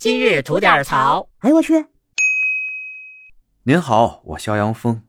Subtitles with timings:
[0.00, 1.28] 今日吐点槽。
[1.40, 1.84] 哎呦我去！
[3.64, 5.02] 您好，我肖阳峰。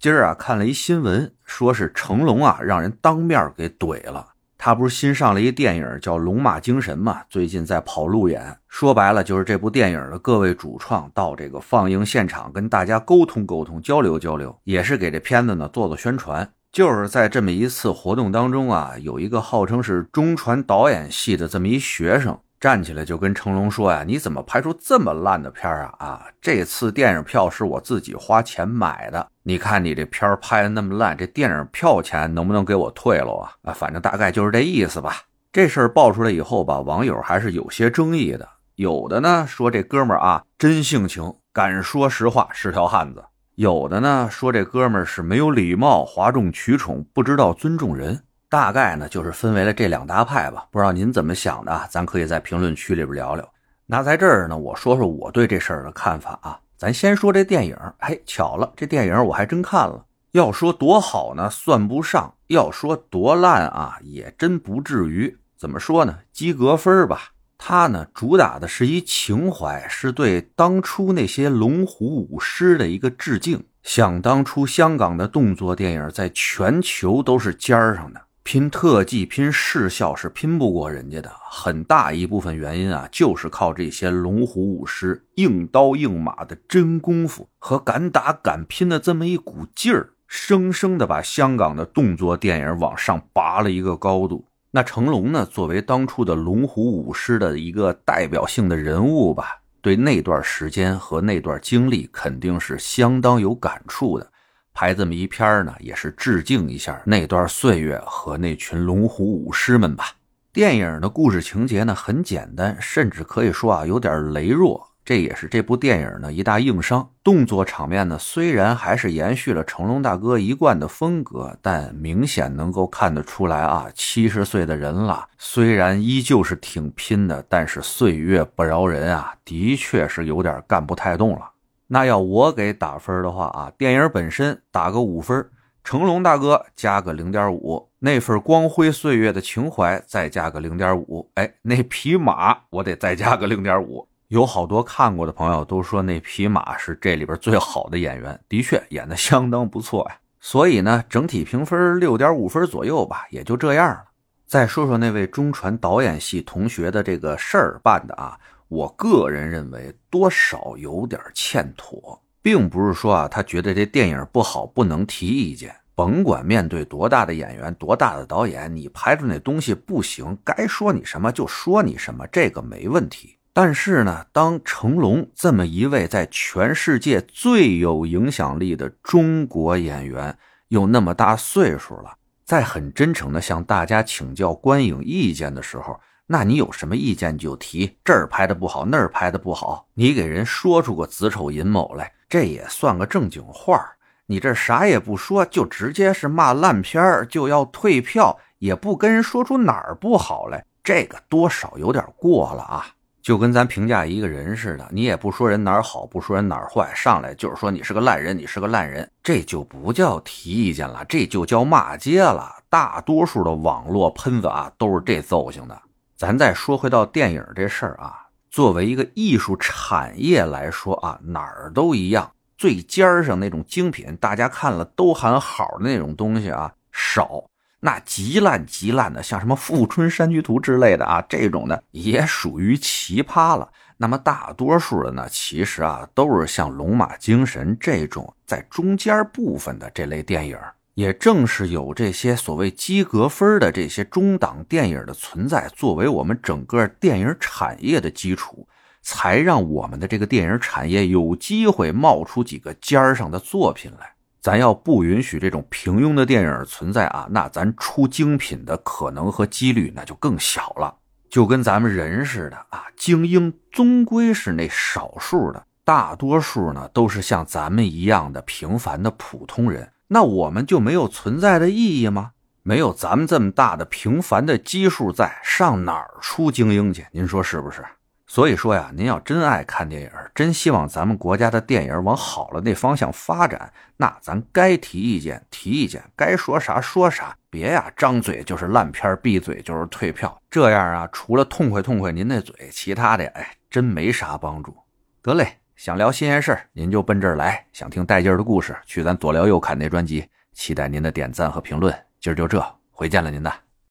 [0.00, 4.26] 今儿啊看了一新闻，说是成龙啊让人当面给怼了。
[4.56, 7.20] 他不是新上了一电影叫《龙马精神》嘛？
[7.28, 8.56] 最近在跑路演。
[8.68, 16.50] 说白了就是这部电影的各位主创到这个放映现场跟大家沟通沟通、交流交流，也是给这片子呢做做宣传。
[16.72, 22.40] 就是在这么一次活动当中啊，有一个号称是中传导演系的这么一学生。
[22.60, 25.94] 站起来就跟成龙说呀：“你怎么拍出这么烂的片啊？
[25.98, 29.28] 啊，这次电影票是我自己花钱买的。
[29.44, 33.52] 你看你这片拍的那么烂，这电影票钱能不能给我退了啊？
[33.62, 35.22] 啊，反正大概就是这意思吧。
[35.52, 38.48] 这事儿爆出来以后吧，网友还是有些争议的。
[38.74, 43.20] 有的呢说这哥们儿啊真性情，敢说实话，是条汉子；
[43.54, 50.66] 有的呢说这哥们儿是没有礼貌，哗众取宠，不知道尊重人。”大概呢，就是分为了这两大派吧。
[50.70, 53.46] 不知道您怎么想的，咱可以在评论区里边聊聊。
[53.84, 56.58] 那在这儿呢，我说说我对这事儿的看法啊。
[56.76, 60.04] 咱先说这电影，嘿，巧了，这电影我还真看了。
[60.32, 65.36] 要说多好呢，算不上；要说多烂啊，也真不至于。
[65.56, 66.18] 怎么说呢？
[66.32, 67.32] 及格分吧。
[67.58, 73.64] 它呢，主打的是一情怀，是对当初那些龙虎舞狮的一个致敬。
[73.82, 78.20] 想当初，香港的动作电影在全球都是尖儿上的。
[78.50, 94.46] 拼特技、拼视效是拼不过人家的，很大一部分原因啊，就是靠这些龙虎舞狮硬刀硬马的真功夫和敢打敢拼的这么一股劲儿，生生的把香港的动作电影往上拔了一个高度。
[94.70, 104.32] 那成龙呢，作为当初的龙虎舞狮的一个代表性的人物吧，对那段时间和那段经历肯定是相当有感触的。
[104.80, 110.12] 拍这么一篇呢，也是致敬一下那段岁月和那群龙虎舞狮们吧。
[110.52, 117.10] 电影的故事情节呢很简单，甚至可以说啊有点羸弱，这也是这部电影的一大硬伤。
[117.24, 131.50] 动作场面呢虽然还是延续了成龙大哥一贯的风格，但明显能够看得出来啊，七十岁的人了，虽然依旧是挺拼的，但是岁月不饶人啊，的确是有点干不太动了。
[131.88, 135.50] 那要我给打分的话啊，电影本身打个五分，
[135.82, 144.06] 成龙大哥加个零点五，那份光辉岁月的情怀再加个零点五，哎，那匹马我得再加个零点五。
[144.28, 150.18] 有好多看过的朋友都说那匹马是这里边最好的演员，的确演的相当不错呀。
[150.40, 154.04] 所以呢，整体评分六点五分左右吧，也就这样了。
[154.48, 158.38] 再说说那位中传导演系同学的这个事儿办的啊。
[158.68, 165.74] 我个人认为多少有点欠妥，并不是说啊，他觉得这电影不好不能提意见。
[165.94, 173.36] 甭管面对多大的演员、多大的导演，你拍出那东西不行，该说你什么就说你什么，这个没问题。
[173.52, 180.38] 但是呢，当成龙这么一位在全世界最有影响力的中国演员，
[180.68, 182.17] 又那么大岁数了，
[182.48, 186.00] 在很真诚的向大家请教观影意见的时候。
[186.30, 193.78] 那你有什么意见就提，这儿拍的不好，那儿拍的不好，你给人说出个子丑寅卯来，这也算个正经话
[194.24, 202.86] 你这啥也不说，就直接是骂烂片儿，就要退票，也不跟人说出哪儿不好来，这个多少有点过了啊！
[203.28, 212.50] 就跟咱评价一个人似的，你也不说人哪儿好，不说人哪儿坏，上来就是说你是个烂人，你是个烂人，这就不叫提意见了，这就叫骂街了。
[212.70, 215.78] 大多数的网络喷子啊，都是这揍性的。
[216.16, 218.16] 咱再说回到电影这事儿啊，
[218.50, 227.44] 作为一个艺术产业来说啊，哪儿都一样，最尖儿上那种精品，大家看了都喊好的那种东西啊少，
[227.80, 233.70] 那极烂极烂的，像什么《富春山居图》之类的啊，这种的也属于奇葩了。
[233.96, 240.58] 那么大多数的呢，其实啊，都是像《龙马精神》这种在中间部分的这类电影。
[240.94, 248.66] 也正是有这些所谓及格分的这些中档电影的存在，作为我们整个电影产业的基础，
[249.00, 254.12] 才让我们的这个电影产业有机会冒出几个尖上的作品来。
[254.40, 260.94] 咱要不允许这种平庸的电影存在啊，那咱出精品的可能和几率那就更小了。
[261.28, 269.90] 就跟咱们人似的啊，精英终归是那少数的，大多数呢都是像咱们一样的平凡的普通人。
[270.06, 272.30] 那我们就没有存在的意义吗？
[272.62, 277.06] 没有咱们这么大的平凡的基数在，上哪儿出精英去？
[277.12, 277.84] 您说是不是？
[278.30, 294.76] 所以说呀，您要真爱看电影，真希望咱们国家的电影往好了那方向发展，那咱该提意见提意见，该说啥说啥，别呀张嘴就是烂片，闭嘴就是退票，这样啊，除了痛快痛快您那嘴，其他的哎真没啥帮助。
[295.22, 300.28] 得嘞，想聊新鲜事儿，您就奔这儿来；想听带劲儿的故事，去咱左聊右侃那专辑。
[300.52, 301.94] 期待您的点赞和评论。
[302.20, 303.67] 今儿就这，回见了您的。